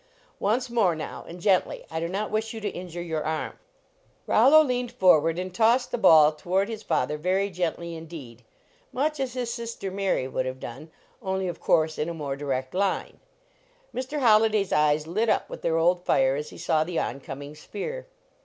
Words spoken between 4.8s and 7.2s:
forward and tossed the ball toward his father